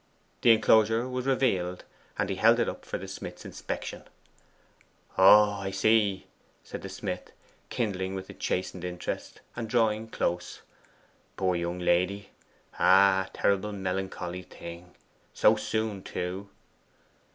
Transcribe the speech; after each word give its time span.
The 0.41 0.49
enclosure 0.51 1.07
was 1.07 1.27
revealed, 1.27 1.83
and 2.17 2.27
he 2.31 2.37
held 2.37 2.59
it 2.59 2.67
up 2.67 2.85
for 2.85 2.97
the 2.97 3.07
smith's 3.07 3.45
inspection. 3.45 4.05
'Oh 5.15 5.51
I 5.61 5.69
see!' 5.69 6.25
said 6.63 6.81
the 6.81 6.89
smith, 6.89 7.31
kindling 7.69 8.15
with 8.15 8.27
a 8.27 8.33
chastened 8.33 8.83
interest, 8.83 9.41
and 9.55 9.69
drawing 9.69 10.07
close. 10.07 10.63
'Poor 11.37 11.55
young 11.55 11.77
lady 11.77 12.31
ah, 12.79 13.29
terrible 13.31 13.73
melancholy 13.73 14.41
thing 14.41 14.95
so 15.35 15.55
soon 15.55 16.01
too! 16.01 16.49